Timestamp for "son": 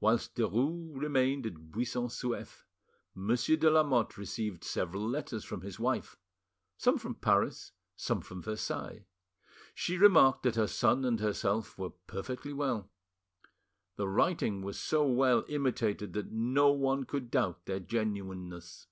10.66-11.04